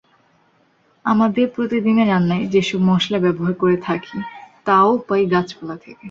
আমাদের 1.05 1.45
প্রতিদিনের 1.55 2.07
রান্নায় 2.07 2.45
যেসব 2.47 2.79
মসলা 2.83 3.17
ব্যবহার 3.19 3.53
করে 3.53 3.77
থাকি, 3.77 4.17
তা-ও 4.65 4.93
পাই 5.07 5.23
গাছপালা 5.25 5.75
থেকে। 5.77 5.99